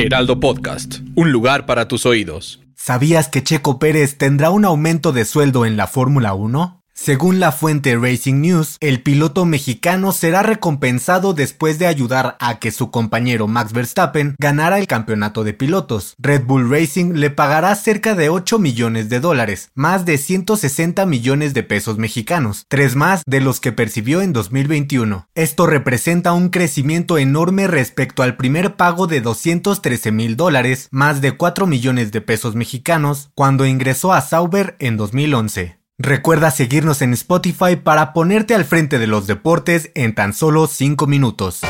Heraldo 0.00 0.40
Podcast, 0.40 1.00
un 1.14 1.30
lugar 1.30 1.66
para 1.66 1.86
tus 1.86 2.06
oídos. 2.06 2.62
¿Sabías 2.74 3.28
que 3.28 3.42
Checo 3.42 3.78
Pérez 3.78 4.16
tendrá 4.16 4.48
un 4.48 4.64
aumento 4.64 5.12
de 5.12 5.26
sueldo 5.26 5.66
en 5.66 5.76
la 5.76 5.86
Fórmula 5.86 6.32
1? 6.32 6.79
Según 7.02 7.40
la 7.40 7.50
fuente 7.50 7.96
Racing 7.96 8.42
News, 8.42 8.76
el 8.80 9.02
piloto 9.02 9.46
mexicano 9.46 10.12
será 10.12 10.42
recompensado 10.42 11.32
después 11.32 11.78
de 11.78 11.86
ayudar 11.86 12.36
a 12.40 12.58
que 12.58 12.70
su 12.70 12.90
compañero 12.90 13.48
Max 13.48 13.72
Verstappen 13.72 14.34
ganara 14.38 14.78
el 14.78 14.86
campeonato 14.86 15.42
de 15.42 15.54
pilotos. 15.54 16.14
Red 16.18 16.44
Bull 16.44 16.70
Racing 16.70 17.14
le 17.14 17.30
pagará 17.30 17.74
cerca 17.74 18.14
de 18.14 18.28
8 18.28 18.58
millones 18.58 19.08
de 19.08 19.18
dólares, 19.18 19.70
más 19.74 20.04
de 20.04 20.18
160 20.18 21.06
millones 21.06 21.54
de 21.54 21.62
pesos 21.62 21.96
mexicanos, 21.96 22.66
tres 22.68 22.96
más 22.96 23.22
de 23.24 23.40
los 23.40 23.60
que 23.60 23.72
percibió 23.72 24.20
en 24.20 24.34
2021. 24.34 25.26
Esto 25.34 25.66
representa 25.66 26.34
un 26.34 26.50
crecimiento 26.50 27.16
enorme 27.16 27.66
respecto 27.66 28.22
al 28.22 28.36
primer 28.36 28.76
pago 28.76 29.06
de 29.06 29.22
213 29.22 30.12
mil 30.12 30.36
dólares, 30.36 30.88
más 30.90 31.22
de 31.22 31.32
4 31.34 31.66
millones 31.66 32.12
de 32.12 32.20
pesos 32.20 32.54
mexicanos, 32.56 33.30
cuando 33.34 33.64
ingresó 33.64 34.12
a 34.12 34.20
Sauber 34.20 34.76
en 34.80 34.98
2011. 34.98 35.79
Recuerda 36.02 36.50
seguirnos 36.50 37.02
en 37.02 37.12
Spotify 37.12 37.76
para 37.76 38.14
ponerte 38.14 38.54
al 38.54 38.64
frente 38.64 38.98
de 38.98 39.06
los 39.06 39.26
deportes 39.26 39.90
en 39.94 40.14
tan 40.14 40.32
solo 40.32 40.66
5 40.66 41.06
minutos. 41.06 41.60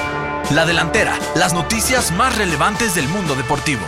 La 0.55 0.65
delantera, 0.67 1.19
las 1.35 1.53
noticias 1.53 2.13
más 2.13 2.39
relevantes 2.39 2.95
del 2.95 3.09
mundo 3.09 3.35
deportivo. 3.35 3.83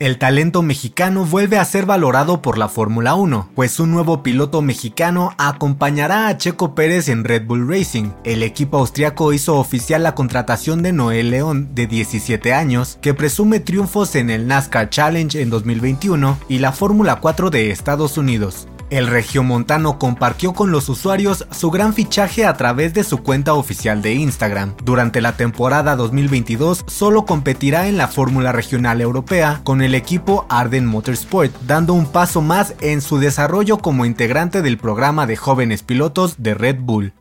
El 0.00 0.18
talento 0.18 0.62
mexicano 0.62 1.24
vuelve 1.24 1.58
a 1.58 1.64
ser 1.64 1.84
valorado 1.84 2.40
por 2.40 2.56
la 2.56 2.68
Fórmula 2.68 3.16
1, 3.16 3.50
pues 3.56 3.80
un 3.80 3.90
nuevo 3.90 4.22
piloto 4.22 4.62
mexicano 4.62 5.34
acompañará 5.38 6.28
a 6.28 6.36
Checo 6.36 6.76
Pérez 6.76 7.08
en 7.08 7.24
Red 7.24 7.46
Bull 7.46 7.68
Racing. 7.68 8.10
El 8.22 8.44
equipo 8.44 8.78
austriaco 8.78 9.32
hizo 9.32 9.56
oficial 9.56 10.04
la 10.04 10.14
contratación 10.14 10.84
de 10.84 10.92
Noel 10.92 11.30
León, 11.30 11.70
de 11.74 11.88
17 11.88 12.54
años, 12.54 12.96
que 13.02 13.12
presume 13.12 13.58
triunfos 13.58 14.14
en 14.14 14.30
el 14.30 14.46
NASCAR 14.46 14.88
Challenge 14.88 15.42
en 15.42 15.50
2021 15.50 16.38
y 16.48 16.60
la 16.60 16.70
Fórmula 16.70 17.16
4 17.16 17.50
de 17.50 17.72
Estados 17.72 18.18
Unidos. 18.18 18.68
El 18.90 19.06
regiomontano 19.06 19.98
compartió 19.98 20.54
con 20.54 20.70
los 20.70 20.88
usuarios 20.88 21.46
su 21.50 21.70
gran 21.70 21.92
fichaje 21.92 22.46
a 22.46 22.54
través 22.54 22.94
de 22.94 23.04
su 23.04 23.18
cuenta 23.18 23.52
oficial 23.52 24.00
de 24.00 24.14
Instagram. 24.14 24.74
Durante 24.82 25.20
la 25.20 25.36
temporada 25.36 25.94
2022 25.94 26.84
solo 26.86 27.26
competirá 27.26 27.88
en 27.88 27.98
la 27.98 28.08
Fórmula 28.08 28.52
Regional 28.52 29.02
Europea 29.02 29.60
con 29.62 29.82
el 29.82 29.94
equipo 29.94 30.46
Arden 30.48 30.86
Motorsport, 30.86 31.52
dando 31.66 31.92
un 31.92 32.06
paso 32.06 32.40
más 32.40 32.74
en 32.80 33.02
su 33.02 33.18
desarrollo 33.18 33.78
como 33.78 34.06
integrante 34.06 34.62
del 34.62 34.78
programa 34.78 35.26
de 35.26 35.36
jóvenes 35.36 35.82
pilotos 35.82 36.36
de 36.38 36.54
Red 36.54 36.76
Bull. 36.80 37.12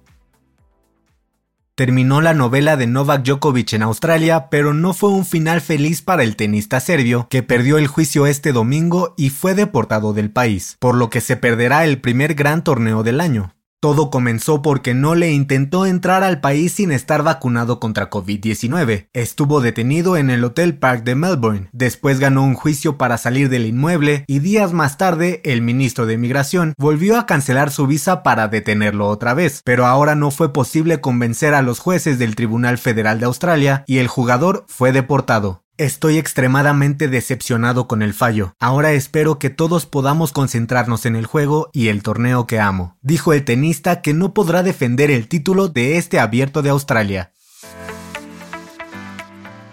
Terminó 1.77 2.21
la 2.21 2.33
novela 2.33 2.75
de 2.75 2.87
Novak 2.87 3.23
Djokovic 3.23 3.73
en 3.73 3.83
Australia, 3.83 4.47
pero 4.49 4.73
no 4.73 4.95
fue 4.95 5.11
un 5.11 5.27
final 5.27 5.61
feliz 5.61 6.01
para 6.01 6.23
el 6.23 6.35
tenista 6.35 6.79
serbio, 6.79 7.27
que 7.29 7.43
perdió 7.43 7.77
el 7.77 7.85
juicio 7.85 8.25
este 8.25 8.51
domingo 8.51 9.13
y 9.15 9.29
fue 9.29 9.53
deportado 9.53 10.11
del 10.11 10.31
país, 10.31 10.75
por 10.79 10.95
lo 10.95 11.11
que 11.11 11.21
se 11.21 11.37
perderá 11.37 11.85
el 11.85 12.01
primer 12.01 12.33
gran 12.33 12.63
torneo 12.63 13.03
del 13.03 13.21
año. 13.21 13.53
Todo 13.79 14.09
comenzó 14.09 14.63
porque 14.63 14.95
no 14.95 15.13
le 15.13 15.31
intentó 15.31 15.85
entrar 15.85 16.23
al 16.23 16.41
país 16.41 16.73
sin 16.73 16.91
estar 16.91 17.21
vacunado 17.21 17.79
contra 17.79 18.09
COVID-19. 18.09 19.09
Estuvo 19.13 19.61
detenido 19.61 20.17
en 20.17 20.31
el 20.31 20.43
Hotel 20.43 20.79
Park 20.79 21.03
de 21.03 21.13
Melbourne. 21.13 21.69
Después 21.73 22.19
ganó 22.19 22.43
un 22.43 22.55
juicio 22.55 22.97
para 22.97 23.19
salir 23.19 23.49
del 23.49 23.67
inmueble 23.67 24.25
y 24.25 24.39
días 24.39 24.73
más 24.73 24.97
tarde 24.97 25.41
el 25.45 25.61
ministro 25.61 26.07
de 26.07 26.17
Migración 26.17 26.73
volvió 26.79 27.19
a 27.19 27.27
cancelar 27.27 27.69
su 27.69 27.85
visa 27.85 28.23
para 28.23 28.47
detenerlo 28.47 29.07
otra 29.07 29.35
vez. 29.35 29.61
Pero 29.63 29.85
ahora 29.85 30.15
no 30.15 30.31
fue 30.31 30.53
posible 30.53 30.99
convencer 30.99 31.53
a 31.53 31.61
los 31.61 31.77
jueces 31.77 32.17
del 32.17 32.35
Tribunal 32.35 32.79
Federal 32.79 33.19
de 33.19 33.27
Australia 33.27 33.83
y 33.85 33.99
el 33.99 34.07
jugador 34.07 34.65
fue 34.67 34.91
deportado. 34.91 35.66
Estoy 35.77 36.17
extremadamente 36.17 37.07
decepcionado 37.07 37.87
con 37.87 38.01
el 38.01 38.15
fallo. 38.15 38.55
Ahora 38.59 38.93
espero 38.93 39.37
que 39.37 39.51
todos 39.51 39.85
podamos 39.85 40.31
concentrarnos 40.31 41.05
en 41.05 41.15
el 41.15 41.27
juego 41.27 41.69
y 41.71 41.89
el 41.89 42.01
torneo 42.01 42.47
que 42.47 42.59
amo, 42.59 42.97
dijo 43.03 43.31
el 43.31 43.45
tenista 43.45 44.01
que 44.01 44.15
no 44.15 44.33
podrá 44.33 44.63
defender 44.63 45.11
el 45.11 45.27
título 45.27 45.67
de 45.67 45.97
este 45.97 46.19
abierto 46.19 46.63
de 46.63 46.71
Australia. 46.71 47.31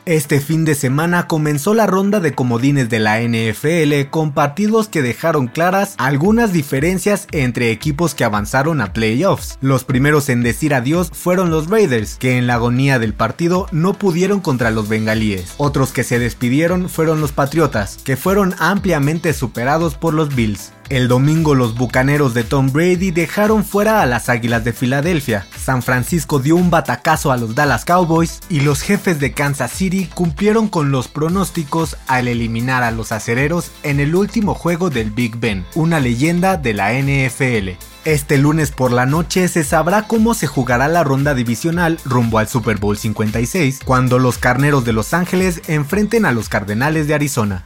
Este 0.07 0.41
fin 0.41 0.67
de 0.67 0.75
semana 0.75 1.27
comenzó 1.27 1.73
la 1.73 1.87
ronda 1.87 2.21
de 2.21 2.35
comodines 2.35 2.91
de 2.91 2.99
la 2.99 3.23
NFL 3.23 4.11
con 4.11 4.33
partidos 4.33 4.87
que 4.87 5.01
dejaron 5.01 5.47
claras 5.47 5.95
algunas 5.97 6.53
diferencias 6.53 7.27
entre 7.33 7.71
equipos 7.71 8.15
que 8.15 8.25
avanzaron 8.25 8.83
a 8.83 8.93
playoffs. 8.93 9.57
Los 9.63 9.85
primeros 9.85 10.29
en 10.29 10.43
decir 10.43 10.75
adiós 10.75 11.09
fueron 11.11 11.49
los 11.49 11.71
Raiders, 11.71 12.17
que 12.17 12.37
en 12.37 12.47
la 12.47 12.57
agonía 12.57 12.99
del 12.99 13.15
partido 13.15 13.67
no 13.73 13.95
pudieron 13.95 14.41
contra 14.41 14.71
los 14.71 14.91
bengalíes. 14.91 15.55
Otros 15.57 15.91
que 15.91 16.05
se 16.05 16.19
despidieron 16.19 16.91
fueron 16.91 17.23
los 17.23 17.33
Patriotas, 17.33 17.97
que 18.05 18.19
fueron 18.19 18.55
ampliamente 18.59 19.33
superados 19.33 19.95
por 19.95 20.13
los 20.13 20.35
Bills. 20.35 20.75
El 20.91 21.09
domingo 21.09 21.55
los 21.55 21.75
bucaneros 21.75 22.34
de 22.34 22.45
Tom 22.45 22.71
Brady 22.71 23.11
dejaron 23.11 23.65
fuera 23.65 24.03
a 24.03 24.06
las 24.06 24.28
Águilas 24.28 24.65
de 24.65 24.75
Filadelfia, 24.75 25.47
San 25.56 25.83
Francisco 25.83 26.41
dio 26.41 26.56
un 26.56 26.69
batacazo 26.69 27.33
a 27.33 27.39
los 27.39 27.55
Dallas 27.55 27.87
Cowboys 27.87 28.41
y 28.50 28.61
los 28.61 28.83
jefes 28.83 29.19
de 29.19 29.33
Kansas 29.33 29.71
City 29.71 30.11
cumplieron 30.15 30.69
con 30.69 30.91
los 30.91 31.09
pronósticos 31.09 31.97
al 32.06 32.28
eliminar 32.28 32.83
a 32.83 32.91
los 32.91 33.12
acereros 33.12 33.71
en 33.83 33.99
el 33.99 34.15
último 34.15 34.53
juego 34.53 34.91
del 34.91 35.11
Big 35.11 35.37
Ben, 35.37 35.65
una 35.75 36.00
leyenda 36.00 36.59
de 36.59 36.75
la 36.75 36.93
NFL. 36.93 37.78
Este 38.05 38.37
lunes 38.37 38.71
por 38.71 38.93
la 38.93 39.06
noche 39.06 39.49
se 39.49 39.65
sabrá 39.65 40.06
cómo 40.06 40.34
se 40.34 40.47
jugará 40.47 40.89
la 40.89 41.03
ronda 41.03 41.33
divisional 41.33 41.99
rumbo 42.05 42.39
al 42.39 42.49
Super 42.49 42.77
Bowl 42.77 42.99
56, 42.99 43.81
cuando 43.83 44.19
los 44.19 44.37
Carneros 44.37 44.84
de 44.84 44.93
Los 44.93 45.15
Ángeles 45.15 45.62
enfrenten 45.69 46.27
a 46.27 46.33
los 46.33 46.50
Cardenales 46.50 47.09
de 47.09 47.15
Arizona. 47.15 47.65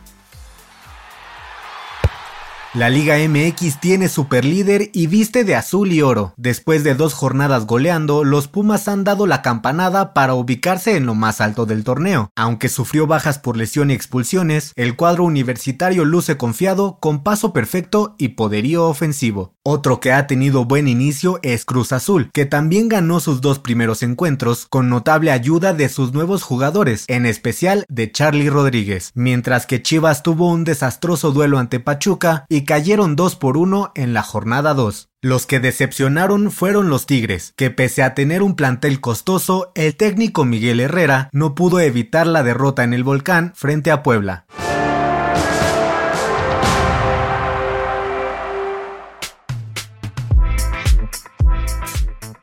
La 2.74 2.90
Liga 2.90 3.16
MX 3.16 3.80
tiene 3.80 4.08
superlíder 4.08 4.90
y 4.92 5.06
viste 5.06 5.42
de 5.42 5.56
azul 5.56 5.90
y 5.90 6.02
oro. 6.02 6.34
Después 6.36 6.84
de 6.84 6.94
dos 6.94 7.14
jornadas 7.14 7.64
goleando, 7.64 8.24
los 8.24 8.46
Pumas 8.46 8.88
han 8.88 9.04
dado 9.04 9.26
la 9.26 9.40
campanada 9.40 10.12
para 10.12 10.34
ubicarse 10.34 10.94
en 10.94 11.06
lo 11.06 11.14
más 11.14 11.40
alto 11.40 11.64
del 11.64 11.82
torneo. 11.82 12.30
Aunque 12.36 12.68
sufrió 12.68 13.06
bajas 13.06 13.38
por 13.38 13.56
lesión 13.56 13.90
y 13.90 13.94
expulsiones, 13.94 14.74
el 14.76 14.96
cuadro 14.96 15.24
universitario 15.24 16.04
luce 16.04 16.36
confiado, 16.36 16.98
con 17.00 17.22
paso 17.22 17.54
perfecto 17.54 18.14
y 18.18 18.28
poderío 18.28 18.86
ofensivo. 18.86 19.54
Otro 19.70 20.00
que 20.00 20.12
ha 20.12 20.26
tenido 20.26 20.64
buen 20.64 20.88
inicio 20.88 21.40
es 21.42 21.66
Cruz 21.66 21.92
Azul, 21.92 22.30
que 22.32 22.46
también 22.46 22.88
ganó 22.88 23.20
sus 23.20 23.42
dos 23.42 23.58
primeros 23.58 24.02
encuentros 24.02 24.64
con 24.64 24.88
notable 24.88 25.30
ayuda 25.30 25.74
de 25.74 25.90
sus 25.90 26.14
nuevos 26.14 26.42
jugadores, 26.42 27.04
en 27.06 27.26
especial 27.26 27.84
de 27.90 28.10
Charlie 28.10 28.48
Rodríguez, 28.48 29.12
mientras 29.14 29.66
que 29.66 29.82
Chivas 29.82 30.22
tuvo 30.22 30.48
un 30.50 30.64
desastroso 30.64 31.32
duelo 31.32 31.58
ante 31.58 31.80
Pachuca 31.80 32.46
y 32.48 32.64
cayeron 32.64 33.14
2 33.14 33.36
por 33.36 33.58
1 33.58 33.92
en 33.94 34.14
la 34.14 34.22
jornada 34.22 34.72
2. 34.72 35.10
Los 35.20 35.44
que 35.44 35.60
decepcionaron 35.60 36.50
fueron 36.50 36.88
los 36.88 37.04
Tigres, 37.04 37.52
que 37.54 37.70
pese 37.70 38.02
a 38.02 38.14
tener 38.14 38.42
un 38.42 38.56
plantel 38.56 39.02
costoso, 39.02 39.70
el 39.74 39.96
técnico 39.96 40.46
Miguel 40.46 40.80
Herrera 40.80 41.28
no 41.30 41.54
pudo 41.54 41.78
evitar 41.80 42.26
la 42.26 42.42
derrota 42.42 42.84
en 42.84 42.94
el 42.94 43.04
volcán 43.04 43.52
frente 43.54 43.90
a 43.90 44.02
Puebla. 44.02 44.46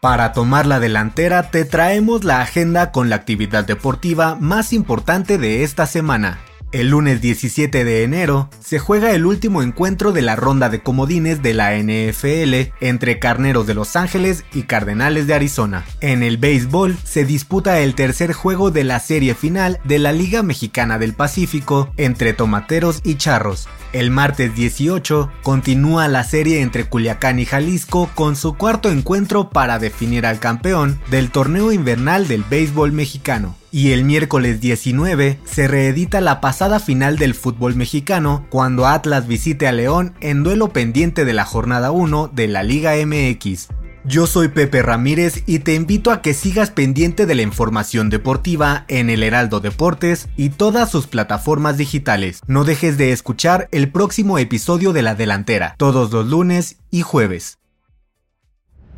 Para 0.05 0.33
tomar 0.33 0.67
la 0.67 0.79
delantera 0.79 1.49
te 1.49 1.65
traemos 1.65 2.23
la 2.23 2.39
agenda 2.39 2.91
con 2.91 3.09
la 3.09 3.15
actividad 3.15 3.65
deportiva 3.65 4.37
más 4.39 4.71
importante 4.71 5.39
de 5.39 5.63
esta 5.63 5.87
semana. 5.87 6.41
El 6.71 6.89
lunes 6.89 7.21
17 7.21 7.83
de 7.83 8.03
enero 8.03 8.51
se 8.59 8.77
juega 8.77 9.13
el 9.13 9.25
último 9.25 9.63
encuentro 9.63 10.11
de 10.11 10.21
la 10.21 10.35
ronda 10.35 10.69
de 10.69 10.83
comodines 10.83 11.41
de 11.41 11.55
la 11.55 11.75
NFL 11.75 12.71
entre 12.81 13.17
Carneros 13.17 13.65
de 13.65 13.73
Los 13.73 13.95
Ángeles 13.95 14.45
y 14.53 14.63
Cardenales 14.63 15.25
de 15.25 15.33
Arizona. 15.33 15.83
En 16.01 16.21
el 16.21 16.37
béisbol 16.37 16.95
se 17.03 17.25
disputa 17.25 17.79
el 17.79 17.95
tercer 17.95 18.31
juego 18.31 18.69
de 18.69 18.83
la 18.83 18.99
serie 18.99 19.33
final 19.33 19.79
de 19.85 19.97
la 19.97 20.11
Liga 20.11 20.43
Mexicana 20.43 20.99
del 20.99 21.13
Pacífico 21.15 21.89
entre 21.97 22.33
Tomateros 22.33 23.01
y 23.03 23.15
Charros. 23.15 23.67
El 23.95 24.11
martes 24.11 24.53
18 24.53 25.31
continúa 25.41 26.09
la 26.09 26.25
serie 26.25 26.59
entre 26.59 26.83
Culiacán 26.83 27.39
y 27.39 27.45
Jalisco 27.45 28.09
con 28.13 28.35
su 28.35 28.55
cuarto 28.55 28.91
encuentro 28.91 29.49
para 29.49 29.79
definir 29.79 30.25
al 30.25 30.39
campeón 30.39 30.99
del 31.09 31.31
torneo 31.31 31.71
invernal 31.71 32.27
del 32.27 32.43
béisbol 32.43 32.91
mexicano. 32.91 33.55
Y 33.71 33.93
el 33.93 34.03
miércoles 34.03 34.59
19 34.59 35.39
se 35.45 35.69
reedita 35.69 36.19
la 36.19 36.41
pasada 36.41 36.81
final 36.81 37.17
del 37.17 37.35
fútbol 37.35 37.77
mexicano 37.77 38.45
cuando 38.49 38.85
Atlas 38.85 39.29
visite 39.29 39.65
a 39.65 39.71
León 39.71 40.13
en 40.19 40.43
duelo 40.43 40.73
pendiente 40.73 41.23
de 41.23 41.31
la 41.31 41.45
jornada 41.45 41.91
1 41.91 42.31
de 42.33 42.49
la 42.49 42.63
Liga 42.63 42.95
MX. 42.95 43.69
Yo 44.07 44.27
soy 44.27 44.49
Pepe 44.49 44.83
Ramírez 44.83 45.41
y 45.47 45.57
te 45.59 45.73
invito 45.73 46.11
a 46.11 46.21
que 46.21 46.35
sigas 46.35 46.69
pendiente 46.69 47.25
de 47.25 47.33
la 47.33 47.41
información 47.41 48.11
deportiva 48.11 48.85
en 48.87 49.09
el 49.09 49.23
Heraldo 49.23 49.61
Deportes 49.61 50.27
y 50.37 50.49
todas 50.49 50.91
sus 50.91 51.07
plataformas 51.07 51.77
digitales. 51.77 52.41
No 52.45 52.65
dejes 52.65 52.99
de 52.99 53.11
escuchar 53.11 53.67
el 53.71 53.91
próximo 53.91 54.37
episodio 54.37 54.93
de 54.93 55.01
La 55.01 55.15
Delantera, 55.15 55.73
todos 55.79 56.11
los 56.11 56.27
lunes 56.27 56.77
y 56.91 57.01
jueves. 57.01 57.57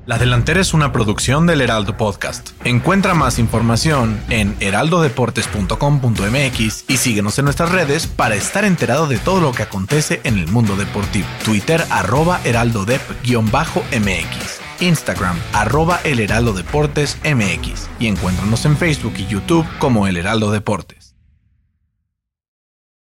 La 0.05 0.17
Delantera 0.17 0.59
es 0.59 0.73
una 0.73 0.91
producción 0.91 1.47
del 1.47 1.61
Heraldo 1.61 1.95
Podcast. 1.95 2.49
Encuentra 2.65 3.13
más 3.13 3.39
información 3.39 4.19
en 4.29 4.57
heraldodeportes.com.mx 4.59 6.85
y 6.89 6.97
síguenos 6.97 7.39
en 7.39 7.45
nuestras 7.45 7.71
redes 7.71 8.07
para 8.07 8.35
estar 8.35 8.65
enterado 8.65 9.07
de 9.07 9.19
todo 9.19 9.39
lo 9.39 9.53
que 9.53 9.63
acontece 9.63 10.19
en 10.25 10.37
el 10.37 10.47
mundo 10.47 10.75
deportivo. 10.75 11.27
Twitter 11.45 11.81
arroba 11.89 12.41
heraldodep-mx. 12.43 14.56
Instagram, 14.79 15.37
arroba 15.53 15.99
El 16.03 16.19
Heraldo 16.19 16.53
Deportes 16.53 17.17
MX 17.23 17.89
y 17.99 18.07
encuéntranos 18.07 18.65
en 18.65 18.77
Facebook 18.77 19.13
y 19.17 19.27
YouTube 19.27 19.65
como 19.79 20.07
El 20.07 20.17
Heraldo 20.17 20.51
Deportes. 20.51 21.06